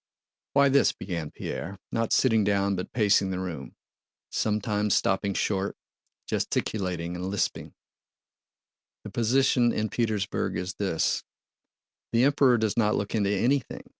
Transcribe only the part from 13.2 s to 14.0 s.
anything.